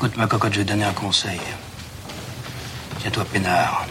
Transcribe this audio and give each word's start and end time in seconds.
Écoute, 0.00 0.16
ma 0.16 0.26
cocotte, 0.26 0.54
je 0.54 0.60
vais 0.60 0.64
te 0.64 0.70
donner 0.70 0.84
un 0.84 0.94
conseil. 0.94 1.38
Tiens-toi 3.00 3.22
peinard. 3.30 3.86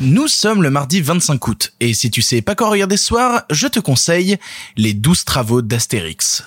Nous 0.00 0.28
sommes 0.28 0.62
le 0.62 0.70
mardi 0.70 1.00
25 1.00 1.48
août, 1.48 1.72
et 1.80 1.92
si 1.92 2.08
tu 2.08 2.22
sais 2.22 2.40
pas 2.40 2.54
quoi 2.54 2.68
regarder 2.68 2.96
ce 2.96 3.06
soir, 3.06 3.42
je 3.50 3.66
te 3.66 3.80
conseille 3.80 4.36
les 4.76 4.94
12 4.94 5.24
travaux 5.24 5.60
d'Astérix. 5.60 6.44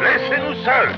Laissez-nous 0.00 0.64
seuls 0.64 0.96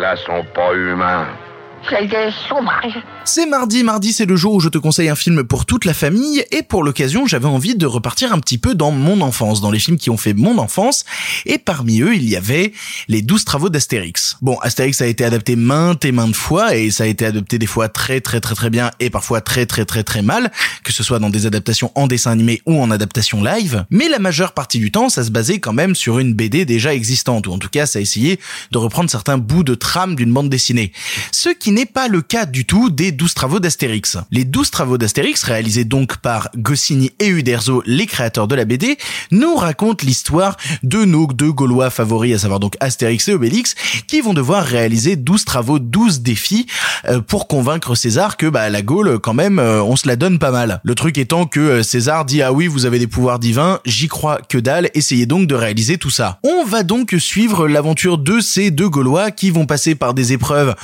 Types-là 0.00 0.16
sont 0.16 0.44
pas 0.54 0.72
humains. 0.72 1.26
C'est 3.24 3.46
mardi, 3.46 3.82
mardi 3.84 4.12
c'est 4.12 4.26
le 4.26 4.36
jour 4.36 4.54
où 4.54 4.60
je 4.60 4.68
te 4.68 4.78
conseille 4.78 5.08
un 5.08 5.14
film 5.14 5.44
pour 5.44 5.66
toute 5.66 5.84
la 5.84 5.94
famille. 5.94 6.44
Et 6.50 6.62
pour 6.62 6.82
l'occasion 6.82 7.26
j'avais 7.26 7.46
envie 7.46 7.74
de 7.74 7.86
repartir 7.86 8.32
un 8.32 8.38
petit 8.38 8.58
peu 8.58 8.74
dans 8.74 8.90
mon 8.90 9.20
enfance, 9.20 9.60
dans 9.60 9.70
les 9.70 9.78
films 9.78 9.96
qui 9.96 10.10
ont 10.10 10.16
fait 10.16 10.34
mon 10.34 10.58
enfance. 10.58 11.04
Et 11.46 11.58
parmi 11.58 12.00
eux 12.02 12.14
il 12.14 12.28
y 12.28 12.36
avait 12.36 12.72
les 13.08 13.22
12 13.22 13.44
travaux 13.44 13.70
d'Astérix. 13.70 14.36
Bon, 14.42 14.58
Astérix 14.58 15.00
a 15.00 15.06
été 15.06 15.24
adapté 15.24 15.56
maintes 15.56 16.04
et 16.04 16.12
maintes 16.12 16.34
fois 16.34 16.76
et 16.76 16.90
ça 16.90 17.04
a 17.04 17.06
été 17.06 17.24
adapté 17.24 17.58
des 17.58 17.66
fois 17.66 17.88
très 17.88 18.20
très 18.20 18.40
très 18.40 18.54
très 18.54 18.70
bien 18.70 18.90
et 19.00 19.10
parfois 19.10 19.40
très 19.40 19.64
très 19.66 19.84
très 19.84 20.02
très 20.02 20.22
mal, 20.22 20.52
que 20.84 20.92
ce 20.92 21.02
soit 21.02 21.18
dans 21.18 21.30
des 21.30 21.46
adaptations 21.46 21.92
en 21.94 22.06
dessin 22.06 22.30
animé 22.30 22.62
ou 22.66 22.80
en 22.80 22.90
adaptation 22.90 23.42
live, 23.42 23.84
mais 23.90 24.08
la 24.08 24.18
majeure 24.18 24.52
partie 24.52 24.78
du 24.78 24.90
temps 24.90 25.08
ça 25.08 25.24
se 25.24 25.30
basait 25.30 25.60
quand 25.60 25.72
même 25.72 25.94
sur 25.94 26.18
une 26.18 26.34
BD 26.34 26.64
déjà 26.64 26.94
existante 26.94 27.46
ou 27.46 27.52
en 27.52 27.58
tout 27.58 27.70
cas 27.70 27.86
ça 27.86 28.00
essayait 28.00 28.38
de 28.70 28.78
reprendre 28.78 29.10
certains 29.10 29.38
bouts 29.38 29.64
de 29.64 29.74
trame 29.74 30.14
d'une 30.14 30.32
bande 30.32 30.50
dessinée. 30.50 30.92
Ce 31.32 31.48
qui 31.48 31.69
n'est 31.70 31.86
pas 31.86 32.08
le 32.08 32.22
cas 32.22 32.46
du 32.46 32.64
tout 32.64 32.90
des 32.90 33.12
12 33.12 33.34
travaux 33.34 33.60
d'Astérix. 33.60 34.18
Les 34.30 34.44
12 34.44 34.70
travaux 34.70 34.98
d'Astérix, 34.98 35.42
réalisés 35.42 35.84
donc 35.84 36.18
par 36.18 36.48
Goscinny 36.56 37.12
et 37.18 37.28
Uderzo, 37.28 37.82
les 37.86 38.06
créateurs 38.06 38.48
de 38.48 38.54
la 38.54 38.64
BD, 38.64 38.98
nous 39.30 39.54
racontent 39.54 40.04
l'histoire 40.04 40.56
de 40.82 41.04
nos 41.04 41.26
deux 41.26 41.52
Gaulois 41.52 41.90
favoris, 41.90 42.34
à 42.34 42.38
savoir 42.38 42.60
donc 42.60 42.76
Astérix 42.80 43.28
et 43.28 43.34
Obélix, 43.34 43.74
qui 44.06 44.20
vont 44.20 44.34
devoir 44.34 44.64
réaliser 44.64 45.16
12 45.16 45.44
travaux, 45.44 45.78
12 45.78 46.20
défis 46.20 46.66
euh, 47.06 47.20
pour 47.20 47.48
convaincre 47.48 47.94
César 47.94 48.36
que 48.36 48.46
bah, 48.46 48.68
la 48.68 48.82
Gaule, 48.82 49.18
quand 49.18 49.34
même, 49.34 49.58
euh, 49.58 49.82
on 49.82 49.96
se 49.96 50.08
la 50.08 50.16
donne 50.16 50.38
pas 50.38 50.50
mal. 50.50 50.80
Le 50.84 50.94
truc 50.94 51.18
étant 51.18 51.46
que 51.46 51.60
euh, 51.60 51.82
César 51.82 52.24
dit 52.24 52.42
ah 52.42 52.52
oui, 52.52 52.66
vous 52.66 52.86
avez 52.86 52.98
des 52.98 53.06
pouvoirs 53.06 53.38
divins, 53.38 53.80
j'y 53.84 54.08
crois 54.08 54.40
que 54.48 54.58
dalle, 54.58 54.90
essayez 54.94 55.26
donc 55.26 55.46
de 55.46 55.54
réaliser 55.54 55.98
tout 55.98 56.10
ça. 56.10 56.38
On 56.42 56.64
va 56.64 56.82
donc 56.82 57.14
suivre 57.18 57.68
l'aventure 57.68 58.18
de 58.18 58.40
ces 58.40 58.70
deux 58.70 58.88
Gaulois 58.88 59.30
qui 59.30 59.50
vont 59.50 59.66
passer 59.66 59.94
par 59.94 60.14
des 60.14 60.32
épreuves 60.32 60.74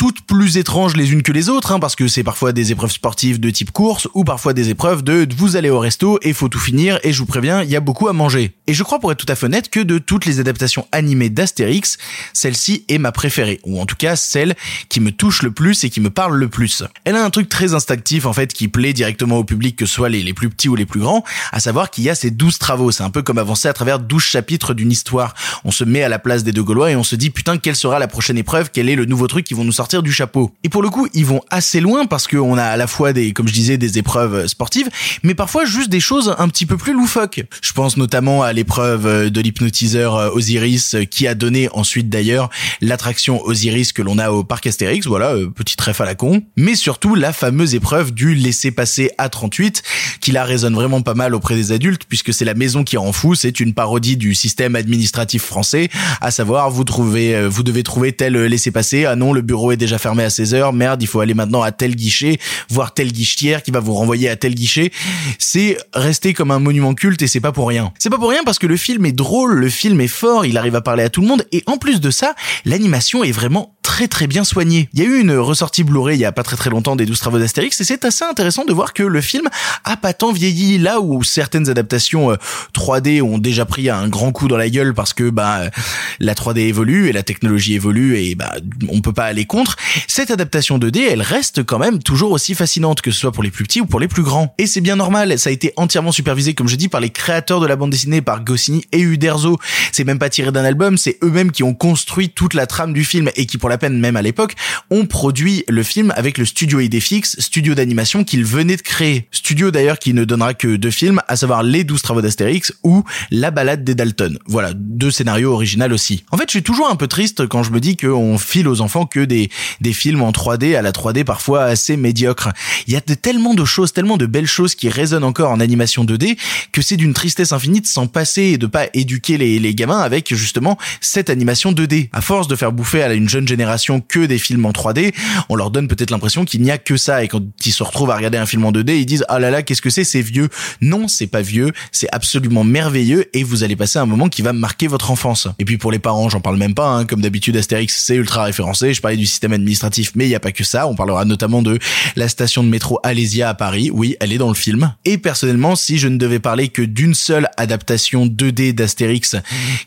toutes 0.00 0.22
plus 0.22 0.56
étranges 0.56 0.96
les 0.96 1.12
unes 1.12 1.20
que 1.20 1.30
les 1.30 1.50
autres, 1.50 1.72
hein, 1.72 1.78
parce 1.78 1.94
que 1.94 2.08
c'est 2.08 2.22
parfois 2.22 2.52
des 2.52 2.72
épreuves 2.72 2.90
sportives 2.90 3.38
de 3.38 3.50
type 3.50 3.70
course, 3.70 4.08
ou 4.14 4.24
parfois 4.24 4.54
des 4.54 4.70
épreuves 4.70 5.02
de 5.02 5.28
vous 5.36 5.56
allez 5.56 5.68
au 5.68 5.78
resto 5.78 6.18
et 6.22 6.32
faut 6.32 6.48
tout 6.48 6.58
finir, 6.58 6.98
et 7.02 7.12
je 7.12 7.18
vous 7.18 7.26
préviens, 7.26 7.62
il 7.62 7.68
y 7.68 7.76
a 7.76 7.80
beaucoup 7.80 8.08
à 8.08 8.14
manger. 8.14 8.56
Et 8.66 8.72
je 8.72 8.82
crois 8.82 8.98
pour 8.98 9.12
être 9.12 9.18
tout 9.18 9.30
à 9.30 9.34
fait 9.34 9.44
honnête 9.44 9.68
que 9.68 9.80
de 9.80 9.98
toutes 9.98 10.24
les 10.24 10.40
adaptations 10.40 10.86
animées 10.90 11.28
d'Astérix, 11.28 11.98
celle-ci 12.32 12.86
est 12.88 12.96
ma 12.96 13.12
préférée, 13.12 13.60
ou 13.64 13.78
en 13.78 13.84
tout 13.84 13.94
cas 13.94 14.16
celle 14.16 14.54
qui 14.88 15.00
me 15.00 15.12
touche 15.12 15.42
le 15.42 15.50
plus 15.50 15.84
et 15.84 15.90
qui 15.90 16.00
me 16.00 16.08
parle 16.08 16.34
le 16.38 16.48
plus. 16.48 16.82
Elle 17.04 17.16
a 17.16 17.22
un 17.22 17.28
truc 17.28 17.50
très 17.50 17.74
instinctif 17.74 18.24
en 18.24 18.32
fait 18.32 18.54
qui 18.54 18.68
plaît 18.68 18.94
directement 18.94 19.36
au 19.36 19.44
public, 19.44 19.76
que 19.76 19.84
ce 19.84 19.92
soit 19.92 20.08
les, 20.08 20.22
les 20.22 20.32
plus 20.32 20.48
petits 20.48 20.70
ou 20.70 20.76
les 20.76 20.86
plus 20.86 21.00
grands, 21.00 21.24
à 21.52 21.60
savoir 21.60 21.90
qu'il 21.90 22.04
y 22.04 22.08
a 22.08 22.14
ces 22.14 22.30
douze 22.30 22.58
travaux, 22.58 22.90
c'est 22.90 23.02
un 23.02 23.10
peu 23.10 23.20
comme 23.20 23.36
avancer 23.36 23.68
à 23.68 23.74
travers 23.74 23.98
douze 23.98 24.22
chapitres 24.22 24.72
d'une 24.72 24.92
histoire. 24.92 25.34
On 25.64 25.70
se 25.70 25.84
met 25.84 26.02
à 26.02 26.08
la 26.08 26.18
place 26.18 26.42
des 26.42 26.52
deux 26.52 26.62
Gaulois 26.62 26.90
et 26.90 26.96
on 26.96 27.04
se 27.04 27.16
dit 27.16 27.28
putain 27.28 27.58
quelle 27.58 27.76
sera 27.76 27.98
la 27.98 28.08
prochaine 28.08 28.38
épreuve, 28.38 28.70
quel 28.72 28.88
est 28.88 28.96
le 28.96 29.04
nouveau 29.04 29.26
truc 29.26 29.44
qu'ils 29.44 29.58
vont 29.58 29.64
nous 29.64 29.72
sortir 29.72 29.89
du 29.98 30.12
chapeau. 30.12 30.52
Et 30.64 30.68
pour 30.68 30.82
le 30.82 30.90
coup, 30.90 31.08
ils 31.14 31.26
vont 31.26 31.40
assez 31.50 31.80
loin 31.80 32.06
parce 32.06 32.26
qu'on 32.26 32.56
a 32.56 32.64
à 32.64 32.76
la 32.76 32.86
fois 32.86 33.12
des, 33.12 33.32
comme 33.32 33.48
je 33.48 33.52
disais, 33.52 33.76
des 33.76 33.98
épreuves 33.98 34.46
sportives, 34.46 34.88
mais 35.22 35.34
parfois 35.34 35.64
juste 35.64 35.90
des 35.90 36.00
choses 36.00 36.34
un 36.38 36.48
petit 36.48 36.66
peu 36.66 36.76
plus 36.76 36.92
loufoques. 36.92 37.42
Je 37.62 37.72
pense 37.72 37.96
notamment 37.96 38.42
à 38.42 38.52
l'épreuve 38.52 39.30
de 39.30 39.40
l'hypnotiseur 39.40 40.34
Osiris 40.34 40.96
qui 41.10 41.26
a 41.26 41.34
donné 41.34 41.68
ensuite 41.72 42.08
d'ailleurs 42.08 42.50
l'attraction 42.80 43.42
Osiris 43.44 43.92
que 43.92 44.02
l'on 44.02 44.18
a 44.18 44.30
au 44.30 44.44
parc 44.44 44.66
Astérix, 44.66 45.06
voilà, 45.06 45.34
euh, 45.34 45.48
petit 45.48 45.76
trèfle 45.76 46.02
à 46.02 46.06
la 46.06 46.14
con. 46.14 46.42
Mais 46.56 46.74
surtout 46.74 47.14
la 47.14 47.32
fameuse 47.32 47.74
épreuve 47.74 48.12
du 48.12 48.34
laisser 48.34 48.70
passer 48.70 49.10
à 49.18 49.28
38 49.28 49.82
qui 50.20 50.32
la 50.32 50.44
résonne 50.44 50.74
vraiment 50.74 51.02
pas 51.02 51.14
mal 51.14 51.34
auprès 51.34 51.54
des 51.54 51.72
adultes 51.72 52.04
puisque 52.08 52.32
c'est 52.32 52.44
la 52.44 52.54
maison 52.54 52.84
qui 52.84 52.96
rend 52.96 53.12
fou, 53.12 53.34
c'est 53.34 53.60
une 53.60 53.74
parodie 53.74 54.16
du 54.16 54.34
système 54.34 54.76
administratif 54.76 55.42
français, 55.42 55.88
à 56.20 56.30
savoir 56.30 56.70
vous 56.70 56.84
trouvez, 56.84 57.34
euh, 57.34 57.48
vous 57.48 57.62
devez 57.62 57.82
trouver 57.82 58.12
tel 58.12 58.36
laisser 58.36 58.70
passer, 58.70 59.04
ah 59.04 59.16
non 59.16 59.32
le 59.32 59.42
bureau 59.42 59.72
est 59.72 59.76
déjà 59.80 59.98
fermé 59.98 60.22
à 60.22 60.30
16 60.30 60.54
heures, 60.54 60.72
merde, 60.72 61.02
il 61.02 61.06
faut 61.06 61.18
aller 61.18 61.34
maintenant 61.34 61.62
à 61.62 61.72
tel 61.72 61.96
guichet, 61.96 62.38
voir 62.68 62.94
tel 62.94 63.10
guichetière 63.10 63.64
qui 63.64 63.72
va 63.72 63.80
vous 63.80 63.94
renvoyer 63.94 64.28
à 64.28 64.36
tel 64.36 64.54
guichet. 64.54 64.92
C'est 65.38 65.76
resté 65.92 66.34
comme 66.34 66.52
un 66.52 66.60
monument 66.60 66.94
culte 66.94 67.22
et 67.22 67.26
c'est 67.26 67.40
pas 67.40 67.50
pour 67.50 67.66
rien. 67.66 67.92
C'est 67.98 68.10
pas 68.10 68.18
pour 68.18 68.30
rien 68.30 68.42
parce 68.44 68.60
que 68.60 68.68
le 68.68 68.76
film 68.76 69.06
est 69.06 69.12
drôle, 69.12 69.54
le 69.54 69.68
film 69.68 70.00
est 70.00 70.08
fort, 70.08 70.46
il 70.46 70.56
arrive 70.56 70.76
à 70.76 70.80
parler 70.80 71.02
à 71.02 71.08
tout 71.08 71.22
le 71.22 71.26
monde 71.26 71.44
et 71.50 71.64
en 71.66 71.78
plus 71.78 72.00
de 72.00 72.10
ça, 72.10 72.34
l'animation 72.64 73.24
est 73.24 73.32
vraiment 73.32 73.74
très 73.82 74.08
très 74.08 74.26
bien 74.26 74.44
soignée. 74.44 74.88
Il 74.92 75.00
y 75.00 75.02
a 75.02 75.06
eu 75.06 75.20
une 75.20 75.36
ressortie 75.36 75.84
Blu-ray 75.84 76.16
il 76.16 76.20
y 76.20 76.24
a 76.24 76.32
pas 76.32 76.42
très 76.42 76.56
très 76.56 76.70
longtemps 76.70 76.96
des 76.96 77.06
12 77.06 77.18
travaux 77.18 77.38
d'Astérix 77.38 77.80
et 77.80 77.84
c'est 77.84 78.04
assez 78.04 78.24
intéressant 78.24 78.64
de 78.64 78.72
voir 78.72 78.92
que 78.92 79.02
le 79.02 79.20
film 79.20 79.48
a 79.84 79.96
pas 79.96 80.12
tant 80.12 80.32
vieilli 80.32 80.78
là 80.78 81.00
où 81.00 81.22
certaines 81.22 81.68
adaptations 81.68 82.36
3D 82.74 83.22
ont 83.22 83.38
déjà 83.38 83.64
pris 83.64 83.88
un 83.88 84.08
grand 84.08 84.32
coup 84.32 84.48
dans 84.48 84.56
la 84.56 84.68
gueule 84.68 84.94
parce 84.94 85.12
que 85.12 85.30
bah 85.30 85.70
la 86.18 86.34
3D 86.34 86.58
évolue 86.58 87.08
et 87.08 87.12
la 87.12 87.22
technologie 87.22 87.74
évolue 87.74 88.18
et 88.18 88.34
bah 88.34 88.54
on 88.88 89.00
peut 89.00 89.12
pas 89.12 89.24
aller 89.24 89.46
contre. 89.46 89.76
Cette 90.06 90.30
adaptation 90.30 90.78
2D, 90.78 91.00
elle 91.10 91.22
reste 91.22 91.64
quand 91.64 91.78
même 91.78 92.02
toujours 92.02 92.32
aussi 92.32 92.54
fascinante 92.54 93.00
que 93.00 93.10
ce 93.10 93.20
soit 93.20 93.32
pour 93.32 93.42
les 93.42 93.50
plus 93.50 93.64
petits 93.64 93.80
ou 93.80 93.86
pour 93.86 94.00
les 94.00 94.08
plus 94.08 94.22
grands. 94.22 94.54
Et 94.58 94.66
c'est 94.66 94.80
bien 94.80 94.96
normal, 94.96 95.38
ça 95.38 95.50
a 95.50 95.52
été 95.52 95.72
entièrement 95.76 96.12
supervisé 96.12 96.54
comme 96.54 96.68
je 96.68 96.76
dis 96.76 96.88
par 96.88 97.00
les 97.00 97.10
créateurs 97.10 97.60
de 97.60 97.66
la 97.66 97.76
bande 97.76 97.90
dessinée 97.90 98.20
par 98.20 98.44
Goscinny 98.44 98.84
et 98.92 99.00
Uderzo. 99.00 99.58
C'est 99.92 100.04
même 100.04 100.18
pas 100.18 100.28
tiré 100.28 100.52
d'un 100.52 100.64
album, 100.64 100.98
c'est 100.98 101.18
eux-mêmes 101.22 101.50
qui 101.50 101.62
ont 101.62 101.74
construit 101.74 102.30
toute 102.30 102.54
la 102.54 102.66
trame 102.66 102.92
du 102.92 103.04
film 103.04 103.30
et 103.36 103.46
qui 103.46 103.58
pour 103.58 103.69
la 103.70 103.78
peine 103.78 103.98
même 103.98 104.16
à 104.16 104.22
l'époque 104.22 104.54
ont 104.90 105.06
produit 105.06 105.64
le 105.68 105.82
film 105.82 106.12
avec 106.16 106.36
le 106.38 106.44
studio 106.44 106.80
Idefix, 106.80 107.36
studio 107.38 107.74
d'animation 107.74 108.24
qu'ils 108.24 108.44
venaient 108.44 108.76
de 108.76 108.82
créer. 108.82 109.28
Studio 109.30 109.70
d'ailleurs 109.70 109.98
qui 109.98 110.12
ne 110.12 110.24
donnera 110.24 110.54
que 110.54 110.76
deux 110.76 110.90
films, 110.90 111.20
à 111.28 111.36
savoir 111.36 111.62
Les 111.62 111.84
12 111.84 112.02
travaux 112.02 112.20
d'Astérix 112.20 112.72
ou 112.82 113.04
La 113.30 113.50
balade 113.50 113.84
des 113.84 113.94
Dalton. 113.94 114.38
Voilà, 114.46 114.72
deux 114.74 115.10
scénarios 115.10 115.52
originaux 115.52 115.80
aussi. 115.90 116.24
En 116.30 116.36
fait, 116.36 116.44
je 116.48 116.50
suis 116.50 116.62
toujours 116.62 116.90
un 116.90 116.96
peu 116.96 117.06
triste 117.06 117.46
quand 117.46 117.62
je 117.62 117.70
me 117.70 117.80
dis 117.80 117.96
qu'on 117.96 118.36
file 118.38 118.68
aux 118.68 118.80
enfants 118.80 119.06
que 119.06 119.20
des, 119.20 119.50
des 119.80 119.92
films 119.92 120.22
en 120.22 120.30
3D 120.30 120.76
à 120.76 120.82
la 120.82 120.92
3D 120.92 121.24
parfois 121.24 121.64
assez 121.64 121.96
médiocre. 121.96 122.50
Il 122.86 122.92
y 122.92 122.96
a 122.96 123.00
tellement 123.00 123.54
de 123.54 123.64
choses, 123.64 123.92
tellement 123.92 124.16
de 124.16 124.26
belles 124.26 124.46
choses 124.46 124.74
qui 124.74 124.88
résonnent 124.88 125.24
encore 125.24 125.50
en 125.50 125.60
animation 125.60 126.04
2D 126.04 126.36
que 126.72 126.82
c'est 126.82 126.96
d'une 126.96 127.14
tristesse 127.14 127.52
infinie 127.52 127.80
de 127.80 127.86
s'en 127.86 128.06
passer 128.06 128.42
et 128.42 128.58
de 128.58 128.66
pas 128.66 128.86
éduquer 128.94 129.38
les, 129.38 129.58
les 129.58 129.74
gamins 129.74 130.00
avec 130.00 130.34
justement 130.34 130.76
cette 131.00 131.30
animation 131.30 131.72
2D. 131.72 132.08
À 132.12 132.20
force 132.20 132.48
de 132.48 132.56
faire 132.56 132.72
bouffer 132.72 133.02
à 133.02 133.12
une 133.14 133.28
jeune 133.28 133.46
génération 133.46 133.59
que 134.08 134.26
des 134.26 134.38
films 134.38 134.66
en 134.66 134.72
3D, 134.72 135.12
on 135.48 135.56
leur 135.56 135.70
donne 135.70 135.88
peut-être 135.88 136.10
l'impression 136.10 136.44
qu'il 136.44 136.62
n'y 136.62 136.70
a 136.70 136.78
que 136.78 136.96
ça 136.96 137.24
et 137.24 137.28
quand 137.28 137.42
ils 137.64 137.72
se 137.72 137.82
retrouvent 137.82 138.10
à 138.10 138.16
regarder 138.16 138.38
un 138.38 138.46
film 138.46 138.64
en 138.64 138.72
2D, 138.72 138.98
ils 138.98 139.06
disent 139.06 139.24
ah 139.28 139.38
là 139.38 139.50
là 139.50 139.62
qu'est-ce 139.62 139.82
que 139.82 139.90
c'est, 139.90 140.04
c'est 140.04 140.20
vieux. 140.20 140.48
Non, 140.80 141.08
c'est 141.08 141.26
pas 141.26 141.42
vieux, 141.42 141.72
c'est 141.92 142.08
absolument 142.12 142.64
merveilleux 142.64 143.26
et 143.36 143.42
vous 143.42 143.64
allez 143.64 143.76
passer 143.76 143.98
un 143.98 144.06
moment 144.06 144.28
qui 144.28 144.42
va 144.42 144.52
marquer 144.52 144.86
votre 144.86 145.10
enfance. 145.10 145.48
Et 145.58 145.64
puis 145.64 145.78
pour 145.78 145.92
les 145.92 145.98
parents, 145.98 146.28
j'en 146.28 146.40
parle 146.40 146.56
même 146.56 146.74
pas, 146.74 146.88
hein, 146.88 147.04
comme 147.04 147.20
d'habitude 147.20 147.56
Astérix 147.56 148.02
c'est 148.04 148.16
ultra 148.16 148.44
référencé. 148.44 148.94
Je 148.94 149.00
parlais 149.00 149.16
du 149.16 149.26
système 149.26 149.52
administratif, 149.52 150.12
mais 150.14 150.26
il 150.26 150.30
y 150.30 150.34
a 150.34 150.40
pas 150.40 150.52
que 150.52 150.64
ça. 150.64 150.86
On 150.86 150.94
parlera 150.94 151.24
notamment 151.24 151.62
de 151.62 151.78
la 152.16 152.28
station 152.28 152.62
de 152.62 152.68
métro 152.68 153.00
Alésia 153.02 153.48
à 153.48 153.54
Paris. 153.54 153.90
Oui, 153.92 154.16
elle 154.20 154.32
est 154.32 154.38
dans 154.38 154.48
le 154.48 154.54
film. 154.54 154.94
Et 155.04 155.18
personnellement, 155.18 155.76
si 155.76 155.98
je 155.98 156.08
ne 156.08 156.16
devais 156.16 156.38
parler 156.38 156.68
que 156.68 156.82
d'une 156.82 157.14
seule 157.14 157.48
adaptation 157.56 158.26
2D 158.26 158.72
d'Astérix 158.72 159.36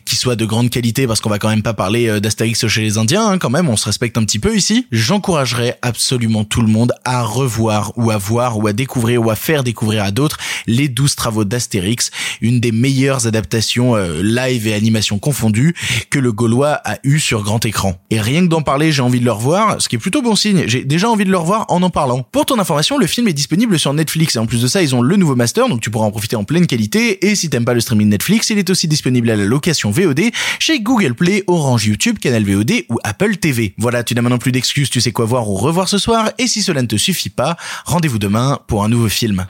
qui 0.04 0.16
soit 0.16 0.36
de 0.36 0.44
grande 0.44 0.70
qualité, 0.70 1.06
parce 1.06 1.20
qu'on 1.20 1.30
va 1.30 1.38
quand 1.38 1.48
même 1.48 1.62
pas 1.62 1.74
parler 1.74 2.08
euh, 2.08 2.20
d'Astérix 2.20 2.66
chez 2.66 2.82
les 2.82 2.98
Indiens, 2.98 3.26
hein, 3.26 3.38
quand 3.38 3.50
même, 3.50 3.63
on 3.68 3.76
se 3.76 3.86
respecte 3.86 4.16
un 4.18 4.24
petit 4.24 4.38
peu 4.38 4.56
ici, 4.56 4.86
j'encouragerais 4.92 5.78
absolument 5.82 6.44
tout 6.44 6.60
le 6.60 6.68
monde 6.68 6.92
à 7.04 7.22
revoir 7.22 7.92
ou 7.96 8.10
à 8.10 8.16
voir 8.16 8.58
ou 8.58 8.66
à 8.66 8.72
découvrir 8.72 9.24
ou 9.24 9.30
à 9.30 9.36
faire 9.36 9.64
découvrir 9.64 10.04
à 10.04 10.10
d'autres 10.10 10.38
les 10.66 10.88
12 10.88 11.14
travaux 11.16 11.44
d'Astérix, 11.44 12.10
une 12.40 12.60
des 12.60 12.72
meilleures 12.72 13.26
adaptations 13.26 13.96
euh, 13.96 14.22
live 14.22 14.66
et 14.66 14.74
animation 14.74 15.18
confondues 15.18 15.74
que 16.10 16.18
le 16.18 16.32
Gaulois 16.32 16.80
a 16.84 16.98
eu 17.04 17.18
sur 17.18 17.42
grand 17.42 17.64
écran. 17.64 17.94
Et 18.10 18.20
rien 18.20 18.42
que 18.42 18.48
d'en 18.48 18.62
parler, 18.62 18.92
j'ai 18.92 19.02
envie 19.02 19.20
de 19.20 19.24
le 19.24 19.32
revoir, 19.32 19.80
ce 19.80 19.88
qui 19.88 19.96
est 19.96 19.98
plutôt 19.98 20.22
bon 20.22 20.36
signe. 20.36 20.64
J'ai 20.66 20.84
déjà 20.84 21.08
envie 21.08 21.24
de 21.24 21.30
le 21.30 21.38
revoir 21.38 21.66
en 21.68 21.82
en 21.82 21.90
parlant. 21.90 22.22
Pour 22.22 22.46
ton 22.46 22.58
information, 22.58 22.98
le 22.98 23.06
film 23.06 23.28
est 23.28 23.32
disponible 23.32 23.78
sur 23.78 23.92
Netflix 23.92 24.36
et 24.36 24.38
en 24.38 24.46
plus 24.46 24.62
de 24.62 24.66
ça, 24.66 24.82
ils 24.82 24.94
ont 24.94 25.02
le 25.02 25.16
nouveau 25.16 25.36
master, 25.36 25.68
donc 25.68 25.80
tu 25.80 25.90
pourras 25.90 26.06
en 26.06 26.10
profiter 26.10 26.36
en 26.36 26.44
pleine 26.44 26.66
qualité. 26.66 27.26
Et 27.26 27.34
si 27.34 27.50
t'aimes 27.50 27.64
pas 27.64 27.74
le 27.74 27.80
streaming 27.80 28.08
Netflix, 28.08 28.50
il 28.50 28.58
est 28.58 28.70
aussi 28.70 28.88
disponible 28.88 29.30
à 29.30 29.36
la 29.36 29.44
location 29.44 29.90
VOD 29.90 30.20
chez 30.58 30.80
Google 30.80 31.14
Play, 31.14 31.44
Orange 31.46 31.86
YouTube, 31.86 32.18
Canal 32.18 32.44
VOD 32.44 32.84
ou 32.88 32.98
Apple 33.04 33.36
Voilà, 33.78 34.04
tu 34.04 34.14
n'as 34.14 34.22
maintenant 34.22 34.38
plus 34.38 34.52
d'excuses, 34.52 34.90
tu 34.90 35.00
sais 35.00 35.12
quoi 35.12 35.24
voir 35.24 35.48
ou 35.48 35.54
revoir 35.54 35.88
ce 35.88 35.98
soir. 35.98 36.30
Et 36.38 36.46
si 36.46 36.62
cela 36.62 36.82
ne 36.82 36.86
te 36.86 36.96
suffit 36.96 37.30
pas, 37.30 37.56
rendez-vous 37.84 38.18
demain 38.18 38.58
pour 38.66 38.84
un 38.84 38.88
nouveau 38.88 39.08
film. 39.08 39.46